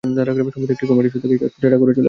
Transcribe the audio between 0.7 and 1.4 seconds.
একটি কমেডি শোতে গিয়ে